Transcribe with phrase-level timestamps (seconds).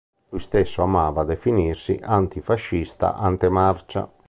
[0.29, 4.09] Lui stesso amava definirsi "antifascista ante-marcia".